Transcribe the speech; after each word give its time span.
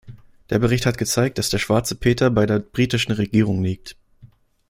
Der 0.49 0.57
Bericht 0.57 0.87
hat 0.87 0.97
gezeigt, 0.97 1.37
dass 1.37 1.51
der 1.51 1.59
schwarze 1.59 1.93
Peter 1.93 2.31
bei 2.31 2.47
der 2.47 2.57
britischen 2.57 3.11
Regierung 3.11 3.61
liegt. 3.63 3.95